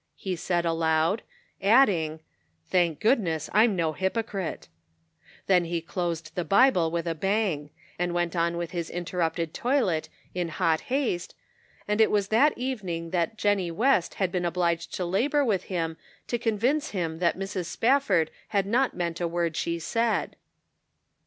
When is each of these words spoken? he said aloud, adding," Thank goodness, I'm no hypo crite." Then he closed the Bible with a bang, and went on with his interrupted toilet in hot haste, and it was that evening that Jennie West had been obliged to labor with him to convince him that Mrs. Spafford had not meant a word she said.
he 0.15 0.35
said 0.35 0.65
aloud, 0.65 1.21
adding," 1.61 2.21
Thank 2.71 2.99
goodness, 2.99 3.51
I'm 3.53 3.75
no 3.75 3.93
hypo 3.93 4.23
crite." 4.23 4.67
Then 5.45 5.65
he 5.65 5.79
closed 5.79 6.33
the 6.33 6.43
Bible 6.43 6.89
with 6.89 7.05
a 7.05 7.13
bang, 7.13 7.69
and 7.99 8.11
went 8.11 8.35
on 8.35 8.57
with 8.57 8.71
his 8.71 8.89
interrupted 8.89 9.53
toilet 9.53 10.09
in 10.33 10.49
hot 10.49 10.81
haste, 10.89 11.35
and 11.87 12.01
it 12.01 12.09
was 12.09 12.29
that 12.29 12.57
evening 12.57 13.11
that 13.11 13.37
Jennie 13.37 13.69
West 13.69 14.15
had 14.15 14.31
been 14.31 14.43
obliged 14.43 14.91
to 14.95 15.05
labor 15.05 15.45
with 15.45 15.65
him 15.65 15.97
to 16.25 16.39
convince 16.39 16.89
him 16.89 17.19
that 17.19 17.37
Mrs. 17.37 17.65
Spafford 17.65 18.31
had 18.47 18.65
not 18.65 18.95
meant 18.95 19.21
a 19.21 19.27
word 19.27 19.55
she 19.55 19.77
said. 19.77 20.35